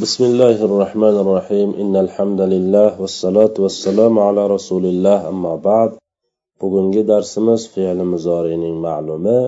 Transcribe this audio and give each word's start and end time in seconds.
بسم 0.00 0.24
الله 0.24 0.64
الرحمن 0.68 1.16
الرحيم 1.22 1.68
إن 1.82 1.94
الحمد 1.96 2.40
لله 2.40 3.00
والصلاة 3.00 3.54
والسلام 3.64 4.14
على 4.18 4.42
رسول 4.46 4.84
الله 4.86 5.28
أما 5.28 5.54
بعد 5.56 5.90
bugungi 6.60 7.08
darsimiz 7.08 7.68
fe'li 7.74 8.04
muzoriyning 8.14 8.76
ma'lumi 8.86 9.40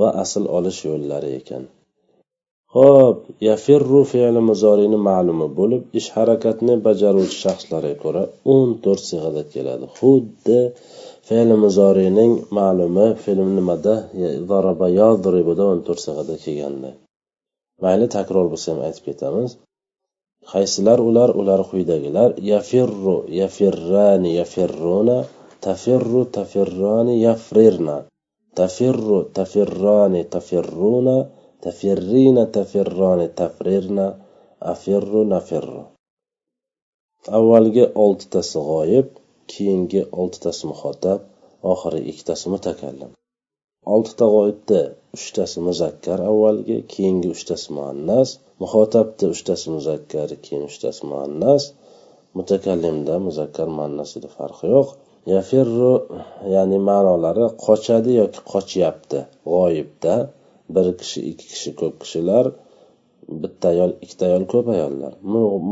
va 0.00 0.08
asl 0.22 0.44
olish 0.58 0.80
yo'llari 0.88 1.30
ekan 1.40 1.62
ho'p 2.74 3.18
yafirru 3.48 4.02
fe'li 4.12 4.40
muzoriyni 4.50 4.98
ma'lumi 5.10 5.48
bo'lib 5.58 5.82
ish 6.00 6.08
harakatni 6.16 6.74
bajaruvchi 6.86 7.38
shaxslarga 7.44 7.94
ko'ra 8.04 8.22
o'n 8.54 8.68
to'rt 8.84 9.02
siyg'ada 9.10 9.42
keladi 9.54 9.86
xuddi 9.98 10.60
fe'li 11.28 11.56
muzoriyning 11.64 12.32
ma'lumi 12.58 13.06
film 13.24 13.48
nimada 13.58 13.94
zaraba 14.50 14.86
yadribida 15.00 15.64
o'n 15.72 15.80
to'rt 15.86 16.00
siyg'ada 16.06 16.34
kelganda 16.44 16.90
mayli 17.84 18.06
takror 18.16 18.46
bo'lsa 18.52 18.66
ham 18.72 18.80
aytib 18.88 19.04
ketamiz 19.10 19.50
Qaysilar 20.52 20.98
ular? 21.08 21.30
Ular 21.40 21.60
quyidagilar 21.70 22.30
yafirru 22.52 23.16
yafirrani 23.40 24.30
yafirruna 24.40 25.18
tafirru 25.66 26.22
tafirrani 26.36 27.14
yafrirna 27.26 27.96
tafirru 28.58 29.18
tafirrani 29.36 30.22
tafirruna 30.34 31.16
tafirrina 31.64 32.42
tafirrani 32.56 33.26
tafrirna 33.40 34.06
afirru 34.72 35.22
nafirru. 35.34 35.82
Avvalgi 37.38 37.84
oltitasi 38.04 38.58
g'oyib 38.68 39.06
keyingi 39.52 40.00
oltitasi 40.20 40.64
muhotab 40.70 41.20
oxiri 41.72 42.00
ikkitasi 42.10 42.46
mutakallim. 42.52 43.10
Oltita 43.94 44.26
g'oyibda 44.34 44.80
uchtasi 45.16 45.58
muzakkar 45.68 46.20
avvalgi 46.30 46.76
keyingi 46.92 47.28
uchtasi 47.36 47.68
muannas. 47.76 48.28
Muhotabda 48.62 49.24
uchtasi 49.34 49.66
muzakkar 49.76 50.28
keyin 50.44 50.64
uchtasi 50.70 51.02
muannas. 51.10 51.62
Mutakallimda 52.36 53.14
muzakkar 53.26 53.68
muannasida 53.78 54.28
farqi 54.36 54.66
yo'q. 54.74 54.88
Yafirru 55.34 55.94
ya'ni 56.54 56.78
ma'nolari 56.88 57.46
qochadi 57.66 58.12
yoki 58.20 58.40
qochyapti 58.52 59.20
g'oyibda 59.52 60.14
bir 60.74 60.86
kishi 61.00 61.20
ikki 61.30 61.46
kishi 61.52 61.70
ko'p 61.80 61.94
kishilar 62.02 62.44
bitta 63.42 63.66
ayol 63.74 63.92
ikkita 64.04 64.24
ayol 64.30 64.44
ko'p 64.52 64.66
ayollar. 64.76 65.12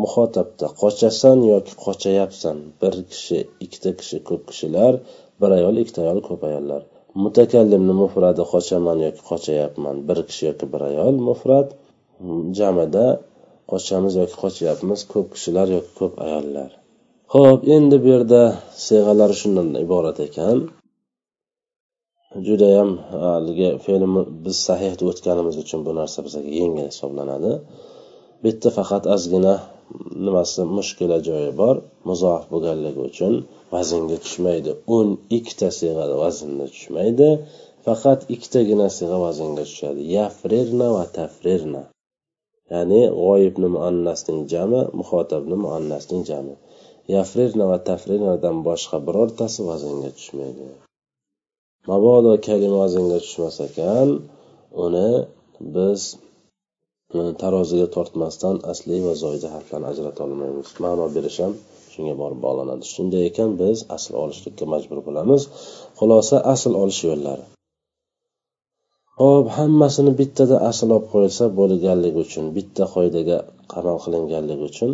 Muhotabda 0.02 0.66
qochasan 0.82 1.38
yoki 1.52 1.72
qochayapsan. 1.84 2.56
Bir 2.80 2.94
kishi 3.12 3.38
ikkita 3.64 3.90
kishi 4.00 4.18
ko'p 4.28 4.42
kishilar 4.50 4.92
bir 5.40 5.50
ayol 5.58 5.76
ikkita 5.82 6.00
ayol 6.06 6.20
ko'p 6.28 6.42
ayollar. 6.50 6.82
Mutakallimni 7.24 7.94
mufradi 8.02 8.42
qochaman 8.52 8.98
yoki 9.06 9.22
qochayapman? 9.30 9.96
Bir 10.08 10.18
kishi 10.28 10.42
yoki 10.48 10.66
bir 10.72 10.82
ayol 10.90 11.16
mufrat 11.28 11.68
jamida 12.58 13.06
qochamiz 13.72 14.14
yoki 14.22 14.36
qochyapmiz 14.44 15.00
ko'p 15.12 15.26
kishilar 15.34 15.66
yoki 15.76 15.92
ko'p 16.00 16.14
ayollar. 16.26 16.70
Ho'p 17.34 17.60
endi 17.76 17.96
bu 18.02 18.08
yerda 18.14 18.42
siyg'alar 18.86 19.30
shundan 19.40 19.68
iborat 19.84 20.18
ekan. 20.26 20.58
Judayam 22.46 22.90
haligi 23.24 23.68
fe'li 23.84 24.06
biz 24.44 24.56
sahih 24.68 24.92
deb 25.00 25.08
o'tganimiz 25.12 25.56
uchun 25.64 25.80
bu 25.86 25.92
narsa 26.00 26.18
bizga 26.26 26.50
yengil 26.60 26.86
hisoblanadi. 26.92 27.52
Bu 28.40 28.44
yerda 28.50 28.70
faqat 28.78 29.04
ozgina 29.14 29.54
nimasi 30.24 30.62
mushkula 30.76 31.18
joyi 31.28 31.52
bor 31.60 31.76
muzof 32.08 32.42
bo'lganligi 32.52 33.00
uchun 33.10 33.34
vaznga 33.74 34.16
tushmaydi. 34.24 34.70
O'n 34.96 35.08
ikkita 35.38 35.68
siyg'a 35.78 36.06
vaznga 36.22 36.66
tushmaydi. 36.74 37.28
Faqat 37.86 38.20
ikkitagina 38.34 38.88
siyg'a 38.98 39.18
vaznga 39.26 39.64
tushadi. 39.70 40.02
Yafrirna 40.16 40.88
va 40.96 41.04
tafrirna. 41.18 41.82
Ya'ni 42.72 43.02
g'oyibni 43.20 43.68
muannasning 43.76 44.40
jami 44.52 44.80
muhotabni 44.98 45.56
muannasning 45.64 46.22
jami. 46.30 46.54
Yafrirna 47.14 47.64
va 47.72 47.78
tafrirnadan 47.88 48.56
boshqa 48.68 48.96
birortasi 49.06 49.60
vaznga 49.70 50.10
tushmaydi. 50.18 50.66
Mabodo 51.90 52.32
kalima 52.46 52.76
vaznga 52.84 53.18
tushmas 53.24 53.56
ekan 53.68 54.08
uni 54.84 55.08
biz 55.74 56.00
taroziga 57.42 57.86
tortmasdan 57.96 58.56
asliy 58.72 59.00
va 59.08 59.14
zoida 59.22 59.48
harflarni 59.54 59.88
ajrata 59.92 60.20
olmaymiz. 60.26 60.68
Ma'no 60.84 61.06
berish 61.16 61.38
ham 61.44 61.52
shunga 61.92 62.14
borib 62.22 62.40
bog'lanadi. 62.46 62.84
Shunday 62.94 63.22
ekan 63.30 63.50
biz 63.60 63.78
asl 63.96 64.12
olishlikka 64.22 64.64
majbur 64.72 64.98
bo'lamiz. 65.08 65.42
Xulosa 65.98 66.36
asl 66.54 66.72
olish 66.82 67.02
yo'llari. 67.08 67.44
Hop 69.20 69.46
hammasini 69.58 70.12
bittada 70.20 70.56
asl 70.70 70.88
olib 70.96 71.06
qo'yilsa 71.12 71.44
bo'lganligi 71.58 72.18
uchun 72.26 72.44
bitta 72.56 72.84
qoidaga 72.94 73.38
amal 73.78 73.96
qilinganligi 74.04 74.64
uchun 74.70 74.92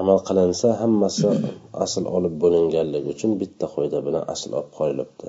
amal 0.00 0.18
qilinsa 0.28 0.68
hammasi 0.80 1.28
asl 1.84 2.04
olib 2.16 2.34
bo'linganligi 2.42 3.08
uchun 3.14 3.32
bitta 3.42 3.66
qoida 3.74 3.98
bilan 4.06 4.24
asl 4.34 4.50
olib 4.58 4.72
qo'yilibdi. 4.78 5.28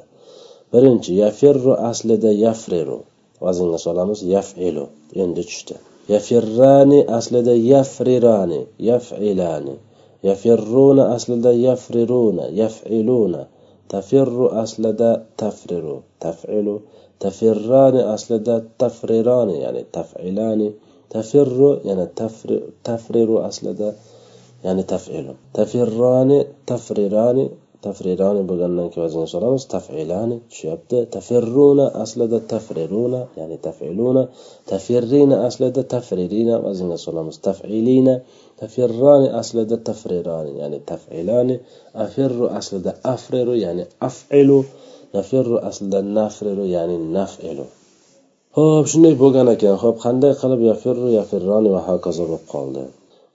Birinchi 0.74 1.12
yafirru 1.24 1.74
aslida 1.92 2.32
yafriru. 2.46 3.00
Vaznga 3.44 3.78
solamiz 3.86 4.20
yafilu. 4.36 4.86
Endi 5.24 5.44
tushdi. 5.50 5.76
يفران 6.10 6.92
أصل 7.10 7.44
ده 7.44 7.52
يفران 7.52 8.66
يفعلان. 8.80 9.78
يفرون 10.24 11.00
أصل 11.00 11.42
ده 11.42 11.52
يفررون 11.52 12.40
يفعلون. 12.40 13.46
تفر 13.90 14.64
أصل 14.64 14.94
ده 14.94 15.24
تفرر 15.38 16.02
تفعل. 16.20 16.80
تفران 17.20 17.96
أصل 17.96 18.38
ده 18.44 18.64
تفرران 18.80 19.50
يعني 19.50 19.86
تفعلان. 19.94 20.72
تفر 21.10 21.82
يعني 21.86 22.06
تفر 22.06 22.62
تفرر 22.84 23.48
أصل 23.48 23.74
ده 23.74 23.94
يعني 24.64 24.84
تفعل. 24.84 25.36
تفران 25.54 26.46
تفرران. 26.68 27.50
Tafrirani 27.86 28.42
bo'lgandan 28.50 28.88
keyin 28.92 29.06
vaznga 29.06 29.28
solamiz 29.34 29.64
tafilani 29.74 30.38
tushyapti. 30.52 31.00
Tafirruna 31.16 31.86
aslida 32.04 32.40
tafriruna 32.52 33.22
ya'ni 33.40 33.58
tafiluna. 33.68 34.24
Tafirrina 34.72 35.36
aslida 35.48 35.82
tafririna 35.94 36.56
vaznga 36.66 36.98
solamiz 37.06 37.38
tafilina 37.48 38.16
tafirrani 38.62 39.28
aslida 39.42 39.78
tafrirani 39.88 40.52
ya'ni 40.62 40.80
tafilani. 40.92 41.56
Afirru 42.06 42.46
aslida 42.60 42.92
afriru 43.16 43.54
ya'ni 43.66 43.84
afilu. 44.10 44.60
Nafirru 45.16 45.58
aslida 45.70 46.00
nafriru 46.18 46.66
ya'ni 46.76 46.98
nafilu. 47.18 47.66
Ho'p 48.58 48.86
shunday 48.92 49.14
bo'lgan 49.24 49.48
ekan. 49.56 49.76
Ho'p 49.84 49.98
qanday 50.06 50.34
qilib 50.42 50.62
yafirru 50.72 51.10
yafirroni 51.20 51.70
va 51.76 51.82
hokazo 51.90 52.24
bo'lib 52.30 52.48
qoldi? 52.54 52.84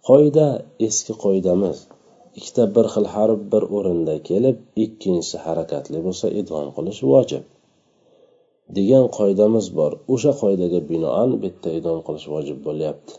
Qoida 0.09 0.47
eski 0.87 1.13
qoidamiz. 1.25 1.79
Ikkita 2.39 2.65
bir 2.77 2.87
xil 2.95 3.07
harf 3.15 3.41
bir 3.53 3.63
o'rinda 3.77 4.17
kelib 4.31 4.57
ikkinchisi 4.85 5.37
harakatli 5.47 5.99
bo'lsa 6.07 6.27
idg'om 6.41 6.69
qilish 6.77 7.03
vojib. 7.13 7.45
Degan 8.77 9.05
qoidamiz 9.17 9.67
bor. 9.79 9.93
O'sha 10.15 10.33
qoidaga 10.43 10.81
binoan 10.91 11.31
bitta 11.43 11.69
idom 11.81 11.99
qilish 12.07 12.27
vojib 12.35 12.59
bo'lyapti. 12.67 13.13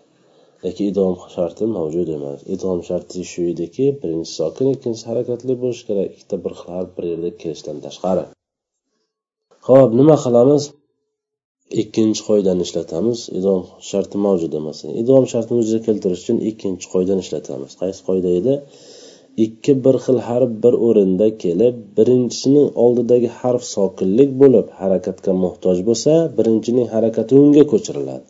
Lekin 0.63 0.89
idom 0.91 1.13
sharti 1.35 1.65
mavjud 1.75 2.09
emas. 2.17 2.39
Idom 2.55 2.79
sharti 2.87 3.23
shu 3.31 3.45
ediki 3.53 3.85
birinchi 4.01 4.31
sokin 4.39 4.67
ikkinchisi 4.75 5.05
harakatli 5.11 5.53
bo'lishi 5.61 5.83
kerak. 5.89 6.09
Ikkita 6.15 6.35
bir 6.43 6.53
xil 6.59 6.69
harf 6.75 6.89
bir 6.97 7.05
yerda 7.11 7.29
kelishdan 7.43 7.77
tashqari. 7.85 8.25
Ho'p 9.67 9.91
nima 9.99 10.17
qilamiz? 10.25 10.63
Ikkinchi 11.81 12.21
qoidani 12.29 12.61
ishlatamiz. 12.67 13.19
Idom 13.39 13.61
sharti 13.89 14.17
mavjud 14.25 14.53
emas. 14.59 14.77
Idom 15.03 15.23
shartini 15.31 15.57
vujudga 15.61 15.81
keltirish 15.87 16.21
uchun 16.25 16.37
ikkinchi 16.51 16.85
qoidani 16.93 17.21
ishlatamiz. 17.25 17.71
Qaysi 17.81 18.01
qoida 18.09 18.29
edi? 18.39 18.53
Ikki 19.45 19.73
bir 19.85 19.95
xil 20.05 20.19
harf 20.27 20.51
bir 20.63 20.73
o'rinda 20.87 21.27
kelib 21.43 21.75
birinchisining 21.97 22.67
oldidagi 22.83 23.29
harf 23.39 23.63
sokinlik 23.75 24.31
bo'lib 24.41 24.67
harakatga 24.79 25.33
muhtoj 25.43 25.77
bo'lsa 25.89 26.13
birinchining 26.37 26.87
harakati 26.95 27.33
unga 27.43 27.63
ko'chiriladi. 27.71 28.25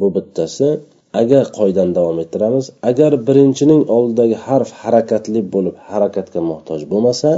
Bu 0.00 0.06
bittasi 0.16 0.68
agar 1.22 1.44
qoidani 1.58 1.92
davom 1.98 2.18
ettiramiz 2.24 2.66
agar 2.90 3.12
birinchining 3.28 3.82
oldidagi 3.96 4.36
harf 4.46 4.70
harakatli 4.82 5.40
bo'lib 5.54 5.76
harakatga 5.90 6.40
muhtoj 6.50 6.80
bo'lmasa 6.92 7.30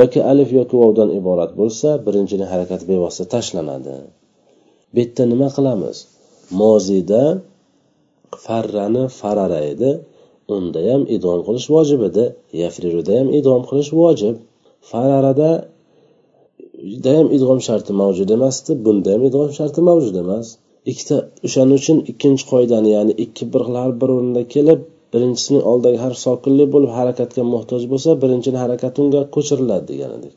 yoki 0.00 0.20
alif 0.32 0.48
yoki 0.58 0.74
vovdan 0.82 1.10
iborat 1.20 1.52
bo'lsa 1.60 1.88
birinchining 2.06 2.48
harakati 2.52 2.84
bevosita 2.92 3.26
tashlanadi. 3.34 3.94
Bu 4.94 4.98
yerda 5.02 5.24
nima 5.32 5.48
qilamiz? 5.56 5.96
Moziyda 6.60 7.22
farrani 8.44 9.04
farara 9.20 9.60
edi. 9.72 9.90
Unda 10.58 10.80
ham 10.88 11.02
idom 11.16 11.40
qilish 11.46 11.68
vojib 11.74 12.00
edi. 12.08 12.24
Yafriruda 12.62 13.12
ham 13.18 13.28
idom 13.38 13.62
qilish 13.70 13.90
vojib. 14.00 14.36
Fararada 14.90 15.50
da 17.04 17.10
ham 17.18 17.28
idg'om 17.36 17.60
sharti 17.68 17.92
mavjud 18.02 18.30
emasdi 18.36 18.72
bunda 18.84 19.08
ham 19.14 19.22
idg'om 19.28 19.50
sharti 19.58 19.80
mavjud 19.88 20.16
emas. 20.24 20.46
Ikkita 20.90 21.16
o'shaning 21.46 21.76
uchun 21.82 21.98
ikkinchi 22.12 22.44
qoidani 22.52 22.90
ya'ni 22.96 23.14
ikki 23.24 23.44
bir 23.54 23.62
harf 23.78 23.96
bir 24.02 24.08
o'rinda 24.16 24.42
kelib 24.54 24.80
birinchisining 25.14 25.62
oldidagi 25.70 25.98
harf 26.04 26.18
sokinli 26.26 26.64
bo'lib 26.74 26.92
harakatga 26.98 27.42
muhtoj 27.54 27.82
bo'lsa 27.92 28.10
birinchini 28.22 28.58
harakati 28.64 28.96
unga 29.04 29.22
ko'chiriladi 29.34 29.86
degan 29.92 30.12
edik 30.18 30.34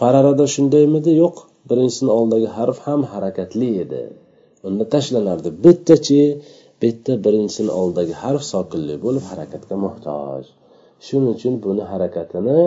fararada 0.00 0.44
shundaymidi? 0.54 1.10
Yo'q. 1.22 1.36
Birinchisini 1.70 2.10
oldidagi 2.18 2.48
harf 2.56 2.78
ham 2.86 3.00
harakatli 3.12 3.68
edi. 3.84 4.02
Unda 4.66 4.84
tashlanardi. 4.94 5.48
Bittachi 5.64 6.20
bu 6.80 6.84
yerda 6.86 7.12
birinchisini 7.24 7.72
oldidagi 7.80 8.14
harf 8.22 8.42
sokinli 8.52 8.94
bo'lib 9.04 9.24
harakatga 9.30 9.76
muhtoj. 9.84 10.44
Shuning 11.06 11.30
uchun 11.36 11.54
buni 11.64 11.84
harakatini 11.92 12.58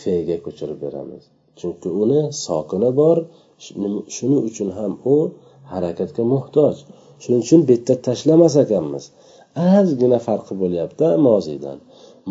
fega 0.00 0.36
ko'chirib 0.44 0.78
beramiz. 0.84 1.22
Chunki 1.58 1.88
uni 2.02 2.20
sokini 2.46 2.90
bor 3.00 3.16
shuning 4.16 4.42
uchun 4.48 4.68
ham 4.78 4.92
u 5.14 5.16
harakatga 5.72 6.22
muhtoj. 6.34 6.74
Shuning 7.22 7.40
uchun 7.46 7.60
bu 7.66 7.72
yerda 7.76 7.94
tashlamas 8.08 8.54
ekanmiz. 8.64 9.04
Ozgina 9.78 10.18
farqi 10.26 10.54
bo'lyapti 10.62 11.06
moziydan. 11.28 11.78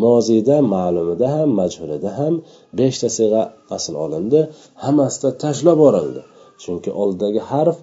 Moziyda 0.04 0.56
ma'lumida 0.74 1.28
ham 1.36 1.50
majhulida 1.60 2.10
ham 2.20 2.34
beshta 2.80 3.10
sig'a 3.18 3.44
asl 3.78 3.94
olindi 4.06 4.40
hammasida 4.84 5.30
tashlab 5.44 5.78
borildi 5.86 6.22
chunki 6.64 6.90
oldidagi 7.02 7.42
harf 7.52 7.78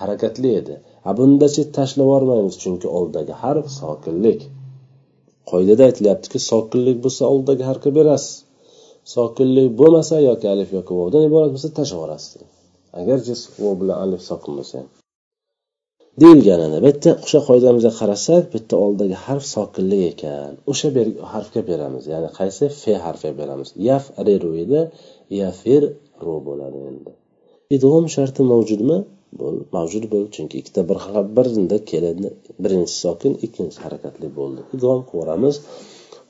harakatli 0.00 0.50
edi. 0.60 0.74
A 1.08 1.10
bundachi 1.18 1.62
tashlab 1.76 2.04
yubormaymiz 2.06 2.56
chunki 2.62 2.88
oldidagi 2.98 3.34
harf 3.42 3.66
sokinlik. 3.80 4.40
Qoidada 5.50 5.82
aytilyaptiki 5.88 6.38
sokinlik 6.50 6.98
bo'lsa 7.04 7.22
oldidagi 7.32 7.64
harfga 7.70 7.90
berasiz. 7.98 8.34
Sokinlik 9.14 9.68
bo'lmasa 9.80 10.16
yoki 10.28 10.46
alif 10.54 10.70
yoki 10.78 10.92
vovdan 11.00 11.22
iborat 11.28 11.50
bo'lsa 11.54 11.68
tashlab 11.78 11.98
yuborasiz 11.98 12.30
agarchi 13.00 13.34
vov 13.62 13.74
bilan 13.80 13.96
alif 14.04 14.22
sokin 14.30 14.52
bo'lsa 14.58 14.78
deyilgan 16.22 16.60
ana 16.66 16.78
bu 16.82 16.88
yerda 16.90 17.10
o'sha 17.24 17.40
qoidamizga 17.48 17.92
qarasak 18.00 18.42
bu 18.52 18.58
yerda 18.58 18.76
oldidagi 18.84 19.16
harf 19.26 19.44
sokinlik 19.54 20.02
ekan. 20.12 20.52
O'sha 20.70 20.88
harfga 21.32 21.62
beramiz. 21.70 22.04
Ya'ni 22.12 22.30
qaysi 22.38 22.64
fe 22.82 22.94
harfiga 23.04 23.34
beramiz? 23.40 23.68
Yaf 23.88 24.04
riru 24.26 24.52
edi. 24.64 24.80
Yafir 25.40 25.82
ru 26.24 26.36
bo'ladi 26.48 26.78
endi. 26.90 27.12
Idg'om 27.76 28.04
sharti 28.14 28.42
mavjudmi? 28.52 28.98
mavjud 29.75 30.05
bo'ldi 30.11 30.29
chunki 30.35 30.55
ikkita 30.61 30.81
bir 30.89 30.97
harf 31.05 31.27
birida 31.37 31.77
keladi 31.91 32.27
birinchisi 32.63 32.97
sokin 33.05 33.33
ikkinchisi 33.45 33.81
harakatli 33.85 34.27
bo'ldi 34.39 34.61
idg'om 34.75 35.01
qilib 35.11 35.59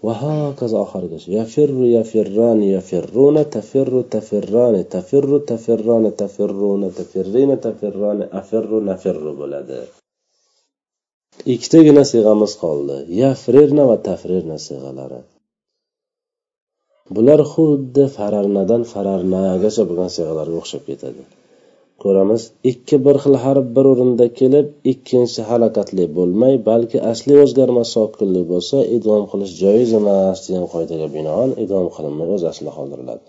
وهكذا 0.06 0.78
oxirigacha 0.86 1.30
yafirru 1.40 1.86
yafirrani 1.98 2.68
yafirruna 2.78 3.44
tafirru 3.56 4.02
tafirrani 4.14 4.82
tafirru 4.96 5.38
tafirrani 5.52 6.12
tafirruna 6.22 6.90
tafirrina 7.00 7.56
tafirrani 7.66 8.26
afirru 8.40 8.78
nafirru 8.90 9.32
bo'ladi 9.42 9.78
ikkitagina 11.54 12.04
siyg'amiz 12.12 12.52
qoldi 12.64 12.98
yafrirna 13.24 13.84
va 13.92 13.98
tafrirna 14.10 14.58
siyg'alari 14.68 15.20
bular 17.16 17.42
xuddi 17.54 18.04
fararnadan 18.18 18.82
fararnagacha 18.94 19.84
bo'lgan 19.90 20.12
siyg'alarga 20.18 20.58
o'xshab 20.62 20.84
ketadi 20.90 21.24
Ko'ramiz. 22.07 22.43
Ikki 22.71 22.97
bir 23.07 23.17
xil 23.25 23.35
harf 23.45 23.67
bir 23.77 23.87
o'rinda 23.93 24.27
kelib 24.41 24.67
ikkinchisi 24.93 25.43
harakatli 25.51 26.05
bo'lmay 26.19 26.55
balki 26.71 26.99
asli 27.13 27.35
o'zgarmas 27.45 27.89
sokinli 27.97 28.43
bo'lsa 28.53 28.79
idom 28.97 29.23
qilish 29.31 29.53
joiz 29.63 29.91
emas 30.01 30.39
degan 30.47 30.67
qoidaga 30.75 31.09
binoan 31.17 31.51
idom 31.65 31.87
qilinmay 31.97 32.29
o'z 32.37 32.43
aslida 32.51 32.73
qoldiriladi. 32.79 33.21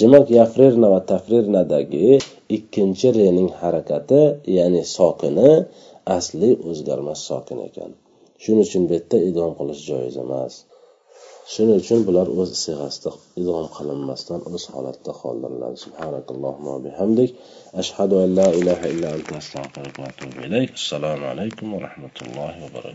Demak 0.00 0.26
yafrirna 0.38 0.88
va 0.94 1.00
tafrirnadagi 1.10 2.06
ikkinchi 2.56 3.08
rening 3.18 3.50
harakati 3.60 4.20
ya'ni 4.58 4.82
sokini 4.96 5.50
asli 6.18 6.50
o'zgarmas 6.70 7.20
sokin 7.28 7.58
ekan. 7.68 7.90
Shuning 8.42 8.64
uchun 8.68 8.82
bu 8.88 8.92
yerda 8.98 9.18
idom 9.30 9.50
qilish 9.58 9.82
joiz 9.90 10.16
emas. 10.26 10.54
Shuning 11.52 11.78
uchun 11.82 12.00
bular 12.08 12.28
o'z 12.40 12.50
siyg'asida 12.64 13.10
idom 13.42 13.66
qilinmasdan 13.76 14.40
o'z 14.50 14.64
holatida 14.74 15.12
qoldiriladi. 15.22 15.76
Subhanakallohumma 15.84 16.74
bihamdik. 16.86 17.30
Ashhadu 17.82 18.14
an 18.24 18.30
la 18.38 18.48
ilaha 18.60 18.86
illa 18.94 19.08
anta 19.16 19.32
astag'firuka 19.42 19.98
va 20.02 20.08
atubu 20.12 20.38
ilayk. 20.48 20.70
Assalomu 20.80 21.26
alaykum 21.34 21.66
va 21.74 21.78
rahmatullohi 21.86 22.56
va 22.62 22.68
barakatuh. 22.76 22.92